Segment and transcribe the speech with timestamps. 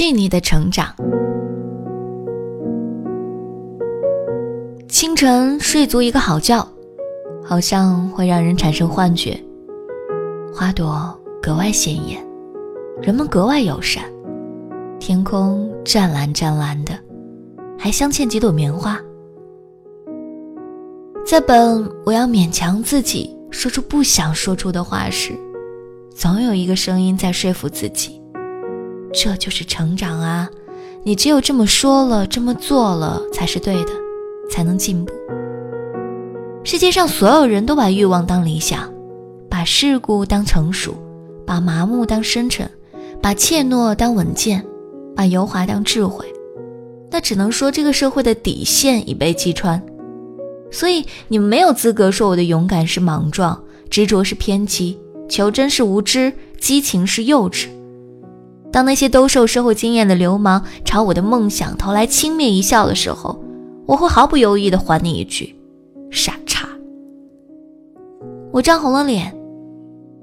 [0.00, 0.94] 去你的成长！
[4.88, 6.66] 清晨睡足一个好觉，
[7.44, 9.38] 好像会让人产生幻觉。
[10.54, 12.18] 花朵格外鲜艳，
[13.02, 14.02] 人们格外友善，
[14.98, 16.98] 天空湛蓝湛蓝的，
[17.78, 18.98] 还镶嵌几朵棉花。
[21.26, 25.34] 在本我要勉强自己说出不想说出的话时，
[26.14, 28.19] 总有一个声音在说服自己：
[29.12, 30.48] 这就是成长啊！
[31.02, 33.90] 你只有这么说了，这么做了，才是对的，
[34.50, 35.12] 才能进步。
[36.62, 38.92] 世界上所有人都把欲望当理想，
[39.48, 40.94] 把世故当成熟，
[41.46, 42.70] 把麻木当深沉，
[43.22, 44.64] 把怯懦当稳健，
[45.16, 46.26] 把油滑当智慧。
[47.10, 49.82] 那只能说这个社会的底线已被击穿。
[50.70, 54.96] 所以你们没有资格说我的勇敢是莽撞，执着是偏激，
[55.28, 57.66] 求真是无知，激情是幼稚。
[58.72, 63.38] 当那些兜售社会经验的流氓朝我的梦想投来轻蔑一笑的时候，
[63.86, 65.54] 我会毫不犹豫地还你一句：
[66.10, 66.68] 傻叉。
[68.52, 69.34] 我涨红了脸，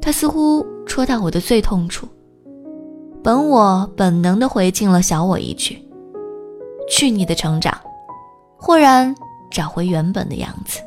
[0.00, 2.06] 他似乎戳到我的最痛处。
[3.22, 5.82] 本我本能地回敬了小我一句：
[6.88, 7.76] 去你的成长！
[8.56, 9.14] 忽然。
[9.50, 10.78] 找回原本的样子。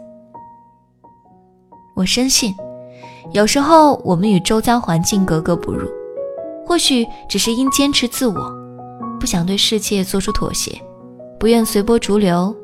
[1.95, 2.53] 我深信，
[3.31, 5.89] 有时候我们与周遭环境格格不入，
[6.71, 8.49] 或许只是因坚持自我，
[9.19, 10.71] 不想对世界做出妥协，
[11.37, 12.55] 不愿随波逐流，